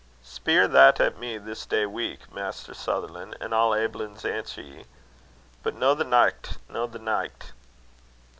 [0.23, 4.85] "Spier that at me this day week, Maister Sutherlan', an' I'll aiblins answer ye;
[5.61, 7.53] but no the nicht, no the nicht."